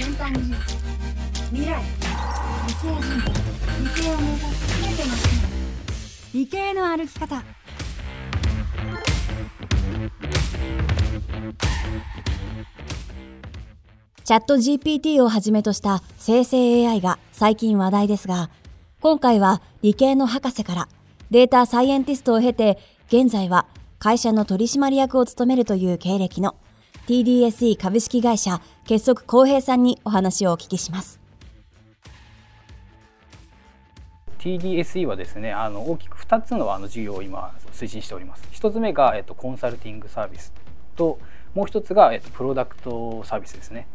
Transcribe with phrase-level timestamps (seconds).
[0.00, 0.56] 先端技術
[1.50, 1.82] 未来
[2.66, 3.04] 理系人
[3.82, 5.28] 理系を目指す全ての人
[6.32, 7.44] 理系の歩き方
[14.24, 18.48] チャット GPT をはじめとした生成 AI が最近話題ですが、
[19.02, 20.88] 今回は理系の博士から
[21.30, 22.78] データサイエンティストを経て、
[23.08, 23.66] 現在は
[23.98, 26.56] 会社の取締役を務めるという経歴の
[27.06, 31.20] TDSE 株式会社結束公平さんにお話をお聞きします。
[34.40, 40.54] TDSE はですねあの大きく2つのあの事業を今推進しております1つ目が、えっと、コンサルティングサービス
[40.96, 41.18] と
[41.54, 43.86] もう1つが、えっと、プロダクトサービスですね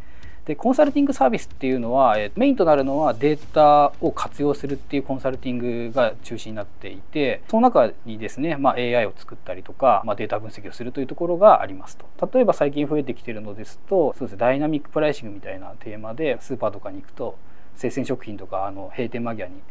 [0.46, 12.06] でコンサルティングサービスっていうのは、えメインとなるのはデータを活用するっていうコンサルティングが中心になっていてその中にですね、まあ、AI を作ったりとか、まあ、データ分析をするというところがありますと。
[12.32, 17.38] 例えば最近増えてきてるのですとそうですダイナミックプライシングみたいなテーマでスーパーとかに行くと
[17.76, 19.62] 生鮮食品とかあの閉店間際に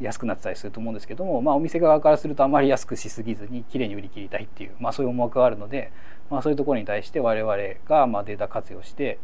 [0.00, 5.92] 安くなってたりすると思うんですけども、まあ、お店側からするとあまり安くしすぎずにきれいに売り切りたいっていう、まあ、そういう思惑があるので、
[6.30, 7.56] まあ、そういうところに対して我々
[7.88, 9.18] がまデータ活用して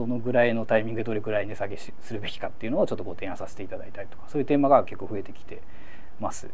[0.00, 5.62] どのぐらいのタイミングでどれぐらい値下げするべきかっていうのをちょっとご提案させていただいたりとかそういうテーマが結構増えてきて
[6.18, 6.48] ます。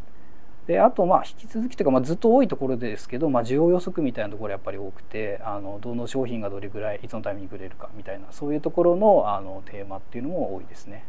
[0.67, 11.05] であとまあ引き続きというか、まあ、ずっと多いところですけど、まあ、需要予測みたいなところやっぱり多くてあのどの商品がどれぐらいいつのタイミングで売れるかみたいなそういうところのあのテーマっていうのも多いですね。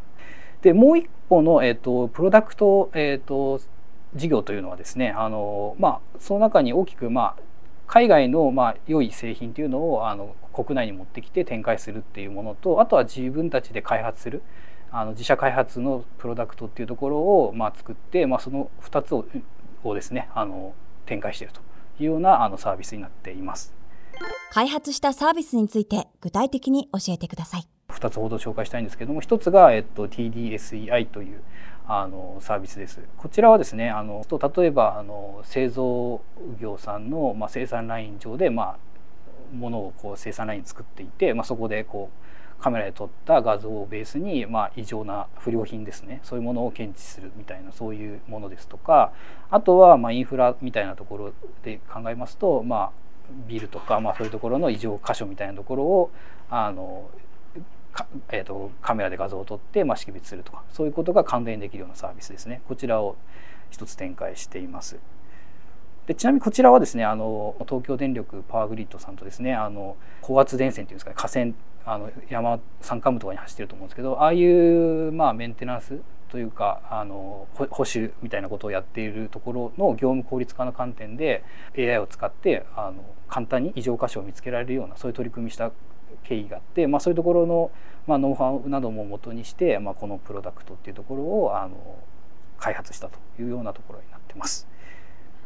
[0.61, 3.59] でもう一個の、えーと、プロダクト、えーと、
[4.15, 7.41] 事業というのはですねあの、まあ、その中に大きく、まあ、
[7.87, 14.41] 海外の、まあ、良い製品というのをあの国内に持ってきて展開するっていうものとあとは自分たちで開発する
[14.91, 19.25] あの自社開発のプロダクトっていうところを、まあ、作って、まあ、その2つを
[19.83, 20.73] をですねあの
[21.05, 21.61] 展開していると
[21.99, 23.73] いうようなあのサービスになっています。
[24.51, 27.67] 開発したサービスについて具体的に教えてください。
[27.89, 31.41] 2つほど紹介したいんですけども1つが、えっと、TDSEI という
[31.87, 32.99] あのサービスです。
[33.17, 36.21] こちらはですねあの例えばあの製造
[36.59, 38.77] 業さんの、まあ、生産ライン上で、まあ、
[39.53, 49.11] ものをこう生産ライン作っていて、まあ、そこでこうカメラで撮った画像をベースに、まあ、異常な不良品ですねそういうものを検知するみたいなそういうものですとか
[49.51, 52.91] あとはまあインフラみたいなところで考えますと、まあ、
[53.47, 56.11] ビルとか、まあ、そういうところの異常箇所みたいなところを
[56.49, 57.09] あの
[58.29, 63.15] えーと、カメラで画像を撮って、まあ、識別するとかそういうことが関連できるようなサービスですねこちらを
[63.71, 64.97] 一つ展開しています。
[66.07, 71.53] でちなみにこちらはですねあの東京電力パワーグリッドさんとですねあの高圧電線っていうんですかね河川
[71.85, 81.43] あの山山間部とかに走ってると思うんですけどああいう、まあ、メンテナンスというかあの保守みたいなことをやっているところの業務効率化の観点で
[81.77, 85.71] AI を使ってあの簡単に異常箇所を見つけられるようなそういう取り組みした
[86.23, 87.71] 経緯があって、まあ、そういうところの、
[88.05, 91.99] まあ、ノウハウなどももとにして、まあ、このプロダクトっていうところをあの
[92.57, 94.67] 開発したというようなところになってます。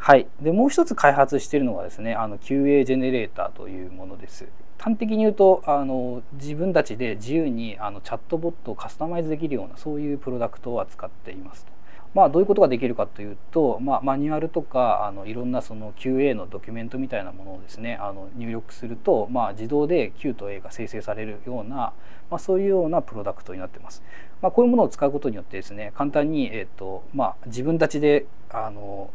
[0.03, 4.47] はい、でもう一つ開発しているのがですねあの QA ジェネレーターというものです。
[4.79, 11.71] 端的に言うとあの自分たちで自由にあのチャットボットをカスタマイズできるようなそういうプロダクトを扱っていますと。
[12.15, 21.93] まあ、どういうことができるかというと、まあ、マニュアルとかあのいろんなその QA のドキュメントみたいなものをですねあの入力すると、まあ、自動で Q と A が生成されるような、
[22.31, 24.01] まあ、そういうようなプロダクトになってます。
[24.41, 29.11] まあ、こういうものを使うことによってですね簡単に、えーとまあ、自分たちであの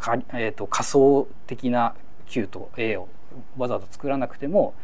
[0.00, 1.94] か、えーと仮想的な
[2.26, 3.08] Q と A を
[3.58, 4.74] わざわざ作らなくても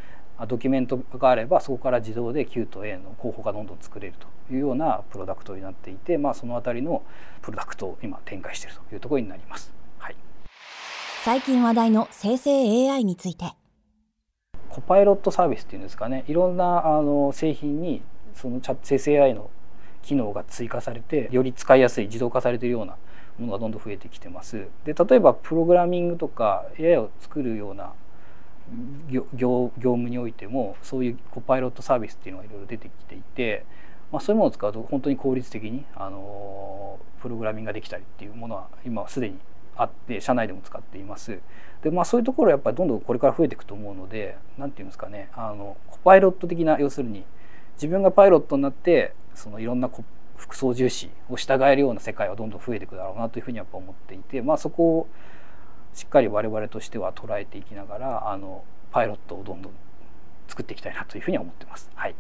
[0.47, 7.03] ドキュメントがあればそこから自動で Q と A の候補がどんどん作れるというようなプロダクトになっていて、まあ、その辺りの
[7.41, 9.73] プロダクトを今展開しているというところになります。
[9.99, 10.17] はい、
[11.25, 13.47] 最近話題の生成 AI について。
[14.69, 16.25] コパイロットサービスっていうんですかね。
[16.29, 18.03] いろんなあの製品に
[18.35, 19.51] その生成 AI の
[20.03, 22.97] 機能が追加されてより使いやすい自動化されているような
[23.39, 24.67] ものがどんどん増えてきてます。
[24.85, 27.93] で例えばプログラミングとか AI を作るような
[29.09, 33.65] 業業務においてもそういうコパイロットサービスっていうのがいろいろ出てきていて、
[34.11, 39.39] まあ、そういうものを使うと本当に効率的にあのプログラミングができたりっていうものは今すでに
[39.77, 41.39] あって社内でも使っています。
[41.83, 47.25] でまあそういうところはやっぱりどんどんこれから増えていくと思うので何て言うんですかねあのコパイロット的な要するに
[47.75, 50.03] 自分がパイロットになってそのいろんなコ
[50.37, 55.09] 副操縦士を従えるような世界はどんどん増えていくだろうなというふうにやっぱ思っていて、まあ、そこを
[55.95, 59.73] しっかり我々としては捉えていきながらあのパイロットをどんどん
[60.49, 61.91] 作っていきたいなというふうに思ってます。
[61.95, 62.15] はい。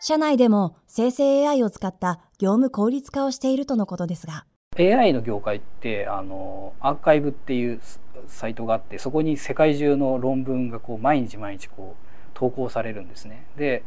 [0.00, 4.44] 社内でも生成 AI を使った業務効率化をしているとのことですが
[4.78, 7.80] AI の業界ってあのアーカイブっていう
[8.28, 13.46] サイトがあってそこに世界中の論文がこう毎日毎日こう投稿されるんですね。
[13.56, 13.82] で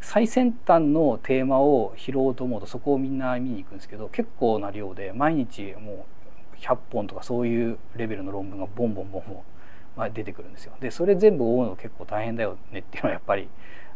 [0.00, 6.06] 最先端のテーマを拾おうと思うとそこをみんな見に行くんですけど結構な量で毎日も
[6.54, 9.22] う100本とかそういうレベルの論文がボンボンボン
[9.96, 10.72] ボン出てくるんですよ。
[10.80, 13.48] でそれ全部追うの結構大変だよねっていうのはやっぱり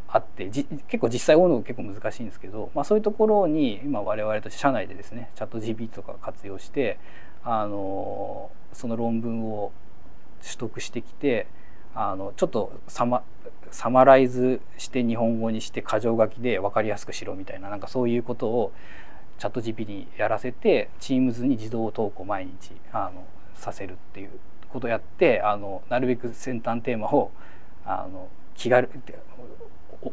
[0.09, 0.69] あって結
[0.99, 6.99] 構実際追うの結構難しいんですけど、まあ、そういうところに今我々と社内でですねチャット GPT とか活用して
[7.45, 9.73] あのその論文を
[10.43, 11.47] 取得してきて
[11.95, 13.23] あのちょっとサマ
[13.71, 18.73] サマライズして日本語にして箇条書きで分かりやすくしろみたいななんかそういうことを
[19.39, 23.25] チャット GPT にやらせて Teams に自動投稿毎日あの
[23.55, 24.31] させるっていう
[24.69, 27.31] ことをやってあのなるべく先端テーマを
[27.85, 28.89] あの気軽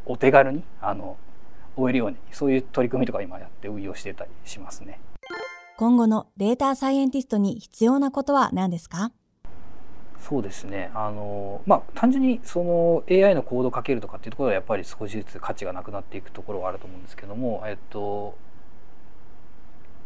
[0.06, 1.18] お手軽にあの
[1.76, 5.00] 終えるようにそういう取り組みとか今やって運用してたりしますね。
[5.78, 9.12] 今後のデータサイエンティストに必要なことは何ですか？
[10.20, 10.92] そうですね。
[10.94, 18.36] あのまあ単純にその AI のコードをかけるとかっていうところはやっぱり少しずつ価値がなくなっていくところはあると思うんですけどもえっと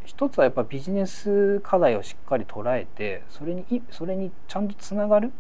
[0.06, 5.32] 一つはやっぱビジネス課題をしっかり捉えてそれにそれにちゃんとつながる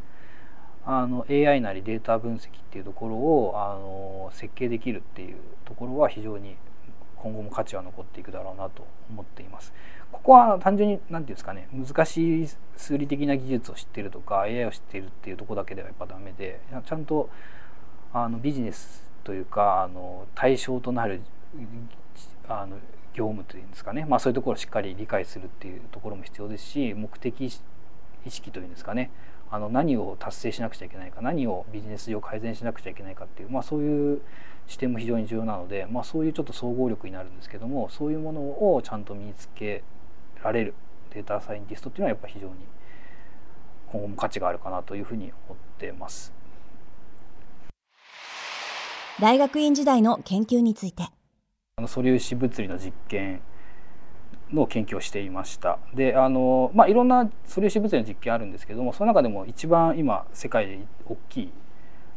[0.85, 6.55] あの AI なりデータ分析っていうところをあの設計できるっていうところは非常に
[7.23, 9.73] 今後も価値は残っていくだろうなと思っています。
[10.11, 12.47] ここは単純に何て言うんですかね難しい
[12.77, 17.29] 数理的な技術を知ってるとか AI を知ってるっていうとこだけではやっぱダメでちゃんと
[18.13, 21.21] あのビジネスというかあの対象となる
[22.47, 22.77] あの
[23.13, 29.11] 業務というんですかね、まあ、そういうところをしっかり理解するっていうところも必要ですし目的意識というんですかね
[29.53, 34.21] あの何を達成しなくちゃいけないか何をビジネス上改善しなくちゃいけないかっていう、まあ、そういう
[34.65, 39.83] 視点も非常に重要なので、まあ、そういうちょっと総合力になるんですけどもそういうものをちゃんと身につけ
[40.43, 40.73] られる
[41.13, 42.53] データサイエンティストっていうのはやっぱり非常に
[43.91, 46.33] 今後も価値があるかなというふうに思ってます。
[49.21, 51.03] 大学院時代の研究について
[51.85, 53.41] 素粒子物理の実験
[54.53, 55.79] の研究をしていました。
[55.93, 61.51] であの、まあ、いろんな素粒子物理の実験あるんですけどもその中でも一番今世界で大きい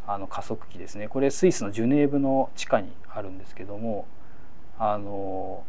[0.07, 1.09] あの加速器ですね。
[1.09, 4.07] これスイスのジュネーブの地下にあるんですけども
[4.79, 5.65] あの、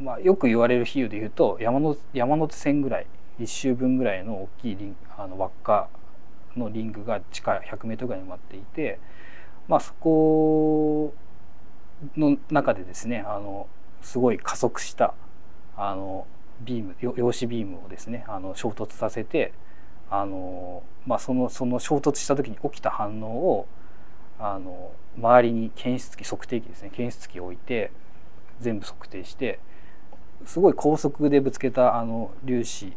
[0.00, 3.06] まあ、よく言われる比喩で言うと山の山手線ぐらい
[3.38, 5.88] 1周分ぐらいの大きいリンあの輪っか
[6.56, 8.98] のリングが地下 100m ぐらいに埋まっていて、
[9.68, 11.14] まあ、そこ
[12.16, 13.68] の中でですねあの
[14.02, 15.14] すごい加速した
[15.82, 16.26] あの
[16.60, 19.54] ビーム陽子ビームをですねあの衝突させて
[20.10, 23.66] あの、まあ、そのその衝突した時に起きた反応を
[24.38, 27.90] あの周りに検出器測定器ですね検出器を置いて
[28.60, 29.58] 全部測定して
[30.44, 32.92] すごい高速でぶつけたあの粒子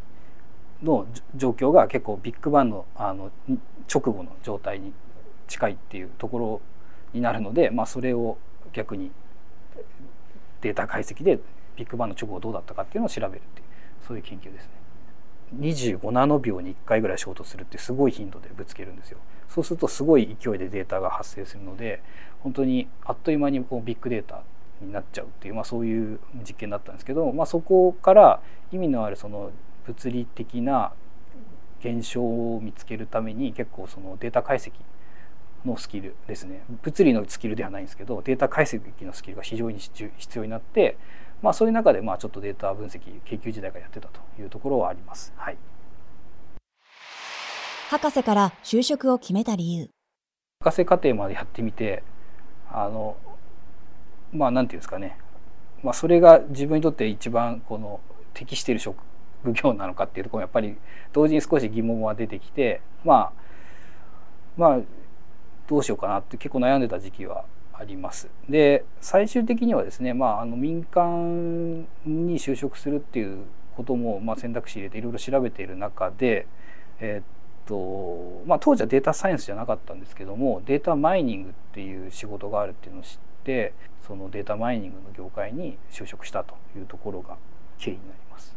[0.81, 3.31] の状況が結構ビッグバンのあの
[3.93, 4.93] 直後の状態に
[5.47, 6.61] 近いっていうところ
[7.13, 8.37] になるので、まあ、それを
[8.73, 9.11] 逆に
[10.61, 11.39] データ解析で
[11.75, 13.65] ビッグバンの直後どうだったかっていうのを調べるっていう
[14.07, 14.69] そういう研究ですね。
[15.59, 19.19] 25ナノ秒に1回ぐらい衝突するってすごい頻度でぶつけるんですよ。
[19.47, 22.01] そうするとすごい勢いでデータが発生するので
[22.39, 24.41] 本当にあっという間にこうビッグデータ
[24.81, 28.41] になっちゃうっていう、まあ、そういう実験だったんですけど、まあ、そこから
[28.71, 29.51] 意味のあるその
[29.85, 30.93] 物理的な
[31.81, 34.71] 現象を見つけるために結構そのデータ解析
[35.65, 40.97] のスキルですね物理のスキルではないんですけどデータ解析のスキルが非常に必要になって
[41.43, 45.33] まあ、そういう中でまあちょっとデータ分析研究時代からやってたというところはあります。
[45.35, 45.57] はい、
[47.89, 49.89] 博士から就職を決めた理由。
[50.61, 52.01] 博士課程までやってみて
[52.71, 53.17] あの
[54.31, 55.17] まあなんていうんですかね、
[55.83, 57.99] まあ、それが自分にとって一番この
[58.33, 58.95] 適している職
[59.43, 60.77] 業なのかっていうところやっぱり
[61.11, 63.33] 同時に少し疑問は出てきてまあ
[64.55, 64.79] まあ
[65.67, 68.29] どうしようかなって結構悩んでた時期はあります。
[68.49, 76.45] で最終的にはですね、まあ、あの民間に就職するっていうことも、まあ、選択肢入れていろいろ調べている中で、
[76.99, 77.23] えー、っ
[77.65, 83.73] とまあ、当時はデータサイエンスじゃなかったんですけどもデータマイニングっていう仕事があるっていうのを知って
[84.05, 87.37] そのデータマイニングの業界に就職したというところが
[87.79, 88.55] 経緯になります。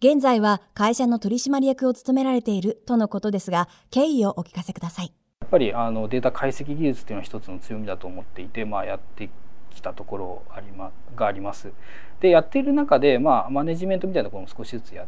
[0.00, 5.19] 現在は会社の取締役を務められているとのことですが経緯をお聞かせください。
[5.50, 9.28] ぱりあのデータ解析技術っていうのは一つの強みだと思っていて、まあ、やって
[9.70, 11.72] きたところあり、ま、があります。
[12.20, 15.06] でやっている中で、まあ、マネジメントみたいなところも少しずつやっ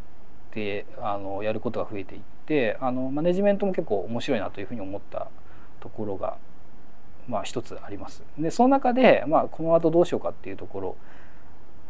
[0.50, 5.28] てあのやることが増えていってあのマネジメントも結構面白いなというふうに思った
[5.80, 6.36] ところが、
[7.28, 8.22] まあ、一つあります。
[8.38, 10.96] でその中で、まあ、この後どうしようかっていうところ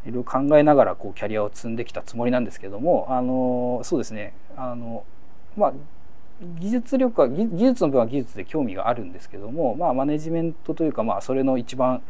[0.05, 5.05] いろいろ考えながらこうキャリアを積んできたつもりなんですけどもあのそうですねあの
[5.57, 5.73] まあ
[6.59, 12.03] 技術力は技術の分は技術で興味があるんですけども、まあ、マネジメントというか、まあ、それの一番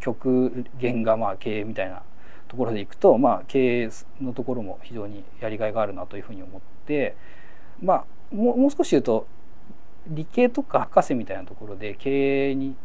[0.00, 2.02] 極限がまあ経営みたいな
[2.48, 7.16] ところでいくと、まあ、経営のところも非常にやりがいがあるなというふうに思って、
[7.82, 9.26] まあ、ももう少し言うと
[10.06, 12.76] 理系とか博士みたいなところで経営に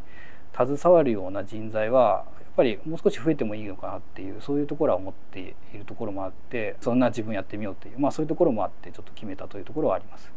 [0.56, 10.32] 携わるような人材はやっぱりもう少し増えてもいいのかなっていうそういうところは思っているところもあってそんな自分やってみようっていう、まあ、そういうところもあってちょっと決めたというところはあります。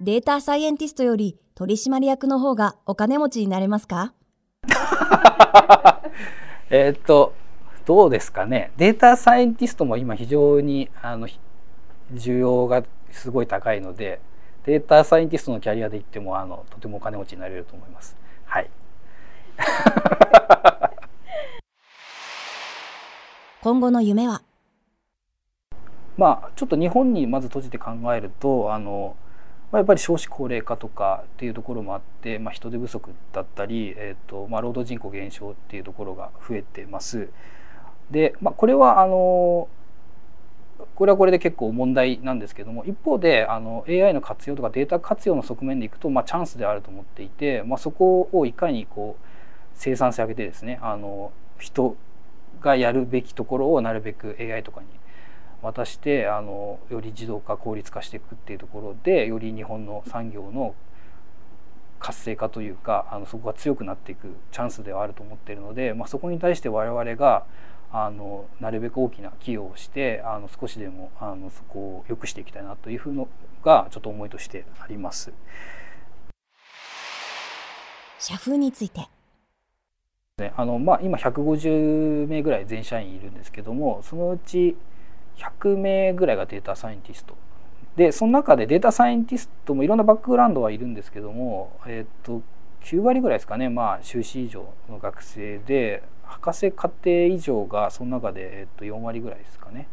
[0.00, 4.12] データサイエンティストより取締役の方がお金持ちになれますか？
[6.68, 7.32] えっと
[7.86, 8.72] どうですかね？
[8.76, 11.26] データサイエンティストも今非常にあの
[12.12, 14.20] 需要がすごい高いので
[14.66, 18.18] データサイエンティストのキャリアで言ってもあのとてもお金持ちになれると思います。
[18.44, 18.68] はい。
[23.62, 24.42] 今後の夢は？
[26.18, 29.16] まあちょっと日本にまず閉じて考えるとあの
[29.72, 37.28] まあ、やっぱり少子高齢化とかっていうところもあって、まあ、人手不足だったり、えーとまあ、労働人口減少っていうところが増えてます。
[38.10, 39.68] で、まあ、これはあの
[40.94, 49.24] これはこれで結構問題なんですけども一方であの AI の活用とかデータ活用の側面でいくと、まあ、チャンスであると思っていて、まあ、そこをいかにこう
[49.74, 51.96] 生産性上げてですねあの人
[52.60, 54.86] がやるべきところをなるべく AI とかに
[55.62, 60.74] 渡してあのより自動化効率化していくっていうところでより日本の産業の
[61.98, 67.44] 活性化というかあのそこが強くなっていくチャンスではあると思っているので、まあ、そこに対して我々が
[67.92, 73.28] あのなるべく大きな寄与をしてあの少しでもあのそこを良くしていきたいなというふうの
[73.64, 75.32] がちょっと思いとしてあります。
[78.18, 79.08] 社風について
[80.56, 84.76] あのまあ、今150名ぐらい全社員いるんですけどもそのうち
[85.36, 87.36] 100名ぐらいがデータサイエンティスト。
[87.96, 92.42] でその中でデータサイエンティストもいろんなバックグラウンドはいるんですけども、えっ、と
[92.82, 93.68] 9割ぐらいですかね。
[93.68, 99.88] まあ修士以上の学生で博士課程以上がその中で、えっと、4割ぐらいですかね。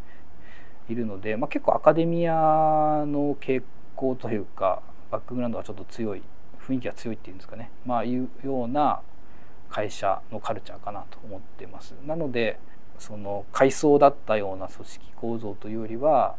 [0.89, 3.63] いるので、まあ、結構アカデミアの傾
[3.95, 4.81] 向というか
[5.11, 6.21] バックグラウンドがちょっと強い
[6.67, 7.71] 雰囲気が強いっていうんですかね。
[7.85, 9.01] まあいうような
[9.69, 11.95] 会社のカルチャーかなと思ってます。
[12.05, 12.59] なので
[12.99, 16.35] その階層だったような組織構造というよりは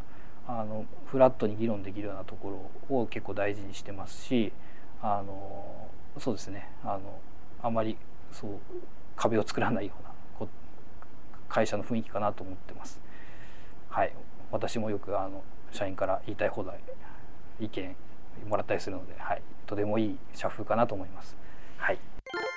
[0.46, 4.52] あのフラットに議論できるようなところを結構大事にしてますし
[5.02, 7.18] あのそうですねあの
[7.62, 7.96] あまり
[8.32, 8.50] そう
[9.16, 10.14] 壁を作らないような
[11.54, 13.00] 会社の雰囲気かなと思ってます。
[13.88, 14.12] はい、
[14.50, 16.80] 私もよくあの社員から言いたい放題
[17.60, 17.96] 意見
[18.48, 21.36] もらったりするので、はい、とてもいい社風かなと思います。
[21.76, 21.98] はい。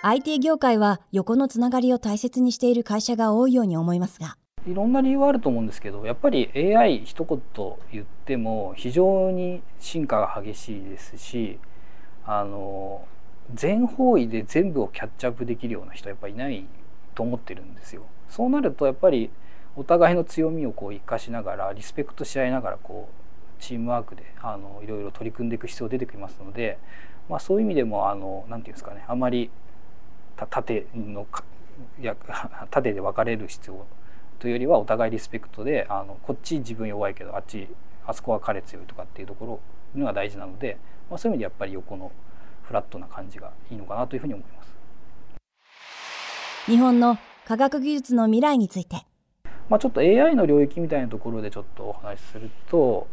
[0.04, 7.42] IT 業界は横のつながりを大切にしている会社が多いように思いますがいろんな理由はあると思うんですけどやっぱり AI 一言
[7.92, 11.60] 言っても非常に進化が激しいですし
[12.26, 13.06] あの
[13.54, 16.66] 全方位で全部をキャッチアップできるような人はやっぱりいない
[17.16, 18.04] と思ってるんですよ。
[18.30, 19.30] そうなるとやっぱり
[19.78, 26.78] お互いの強みをこう生かしながらリスペクトし合いながらこうチームワークであのいろいろ取り組んでいく必要出てきますので、
[27.30, 29.50] まあ、そういう意味でもあのなんていうんですかねあまり
[30.46, 31.26] 縦の
[32.00, 32.16] や
[32.70, 33.86] 縦で分かれる必要
[34.40, 37.68] というよりはお互いリスペクトであのこっち自分弱いけどあっち
[38.06, 39.60] あそこは彼強いとかっていうとこ
[39.96, 40.78] ろが大事なので、
[41.10, 42.12] まあ、そういう意味でやっぱり横の
[42.64, 44.76] フラットな感じがいいのかなというふうに思います。
[46.68, 48.98] 日本の科学技術の未来について、
[49.70, 53.08] まあ、ちょっと AI の領域みたいなところでちょっとお話しすると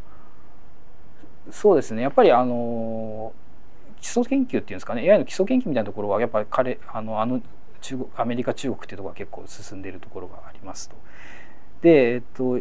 [1.52, 3.32] そうですねやっぱりあの
[4.04, 7.40] 基礎研究っていうんですかね AI の基礎研究みたいなところはやっぱり彼あのあの
[7.80, 10.96] 中国アメリカ中国っていうところが結構進んでいるところがありますと。
[11.80, 12.60] で、えっと、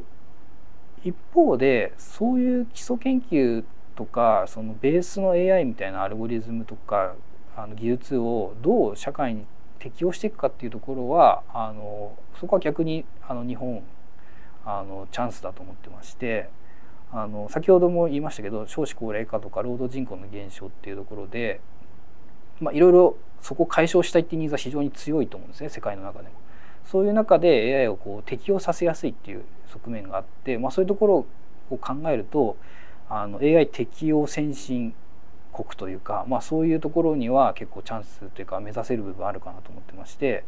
[1.03, 7.13] 一方でそういう基礎研究とかそのベースの AI みたいなアルゴリズムとか
[7.57, 9.45] あの技術をどう社会に
[9.79, 13.83] 適応していくかっていうところはあのそこは逆にあの日本
[14.65, 16.49] あのチャンスだと思ってまして
[17.13, 21.61] あの先ほども言いましたけど少子高齢化とか労働人口の減少っていうところで、
[22.71, 26.35] いろいろそこを解消したいっていうニーズは非常に強いと思うんですね世界の中でも。
[26.85, 31.25] そういう中で AI をこう適用させやすいっていう側面があって、まあ、そういうところ
[31.69, 32.57] を考えると
[33.09, 34.93] あの AI 適用先進
[35.53, 40.43] 国というか、まあ、そういうところには結構チャンスというか目指せる部分あるかなと思ってまして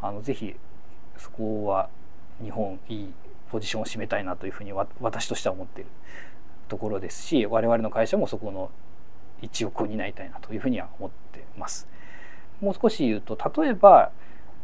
[0.00, 0.54] あのぜひ
[1.16, 1.88] そこは
[2.42, 3.12] 日本いい
[3.50, 5.90] ポジションを占めたいなというふうに私としては思っている
[6.68, 8.70] ところですし我々の会社もそこの
[9.42, 11.88] 一翼を担いたいなというふうには思ってます。
[12.60, 14.12] もう少し言うと例えば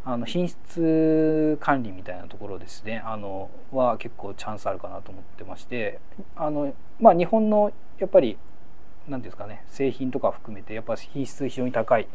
[0.05, 5.99] あの品質管理みたいなところですねあのは結構チャンスあるかなと思ってまして
[6.37, 8.39] あの、まあ、日本のやっぱり
[9.09, 12.07] 何ですかね製品とか含めてやっぱ品質非常に高い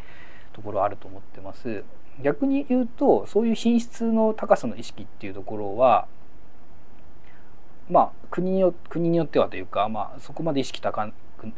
[0.54, 1.84] ところあると思ってます。
[2.22, 6.08] 逆に言うとそういう品質の高さの意識っていうところは
[7.90, 11.12] まあ国によ国によってはというか、まあ、そこまで意識高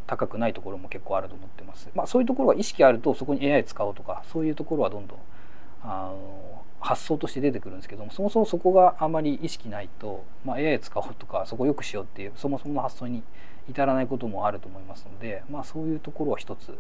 [0.08, 1.89] 高くないところも結構あると思ってます。
[1.94, 5.18] まあ、そういうところが意識あるとそこに AI 使おうとかそういうところはどんどん
[5.84, 13.24] あの発想として出てくるんですけどもそもそもそこがあまり意識ないと、まあ、AI 使おうとかそこよくしようっていうそもそもの発想に
[13.70, 16.77] 至らないこともあると思いますので、まあ、そういうところは一つ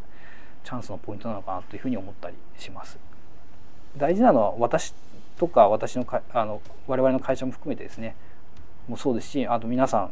[0.63, 2.97] チャンスのポイントなのかなというふうに思ったりします。
[3.97, 4.93] 大事なのは私
[5.37, 8.15] とか私のかあの我々の会社も含めてですね
[8.87, 10.11] もそうですしあと皆さん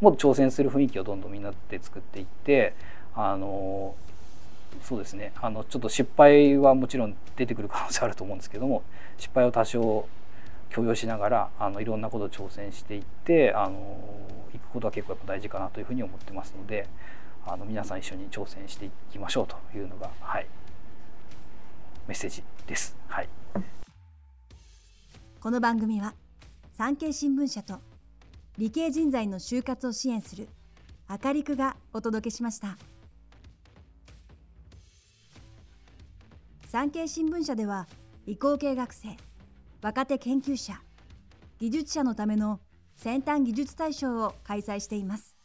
[0.00, 2.74] もっと挑戦する雰囲気をどんどんみんなで作っていって
[3.14, 3.94] あの
[4.82, 8.82] そうですねあのちょっと失敗はもちろん出てくる可能性あると思うんですけども
[9.16, 10.06] 失敗を多少
[10.70, 13.98] 許容しながらあのいろんなことを挑戦していってあの
[14.54, 16.86] いくことは結構やっぱ大事かなというふうに思ってますので
[17.46, 20.46] あの皆さん一緒に挑戦していきましょうというのが、はい、
[22.08, 22.96] メッセージです。
[23.06, 23.28] はい、
[25.40, 26.12] この番組は
[26.76, 27.78] 産経新聞社と
[28.58, 30.48] 理系人材の就活を支援する
[31.08, 32.76] あかりくがお届けしました。
[36.76, 37.86] 産経新聞社では
[38.26, 39.16] 理工系学生
[39.80, 40.74] 若手研究者
[41.58, 42.60] 技術者のための
[42.96, 45.36] 先端技術大賞を開催しています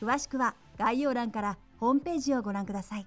[0.00, 3.06] 詳しくは概要欄からホームページをご覧ください